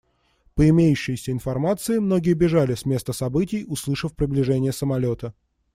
По 0.55 0.67
имеющейся 0.67 1.31
информации, 1.31 1.99
многие 1.99 2.33
бежали 2.33 2.73
с 2.73 2.85
места 2.87 3.13
событий, 3.13 3.65
услышав 3.67 4.15
приближение 4.15 4.71
самолета. 4.71 5.35